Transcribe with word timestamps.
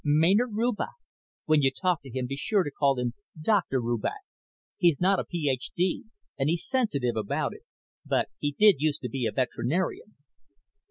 "Maynard 0.03 0.53
Rubach. 0.53 0.95
When 1.45 1.61
you 1.61 1.69
talk 1.69 2.01
to 2.01 2.09
him 2.09 2.25
be 2.25 2.35
sure 2.35 2.63
to 2.63 2.71
call 2.71 2.97
him 2.97 3.13
Doctor 3.39 3.79
Rubach. 3.79 4.23
He's 4.77 4.99
not 4.99 5.19
a 5.19 5.23
Ph.D. 5.25 6.05
and 6.39 6.49
he's 6.49 6.65
sensitive 6.67 7.15
about 7.15 7.53
it, 7.53 7.61
but 8.03 8.29
he 8.39 8.55
did 8.57 8.77
used 8.79 9.01
to 9.01 9.09
be 9.09 9.27
a 9.27 9.31
veterinarian." 9.31 10.15